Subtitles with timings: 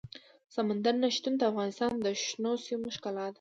[0.55, 3.29] سمندر نه شتون د افغانستان د شنو سیمو ښکلا ده.